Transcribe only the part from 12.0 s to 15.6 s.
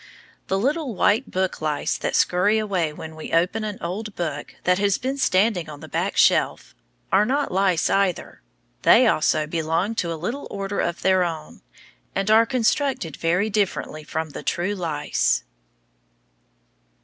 and are constructed very differently from the true lice.